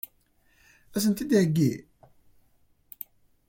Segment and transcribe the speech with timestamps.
[0.95, 1.71] Ad sent-ten-id-theggi?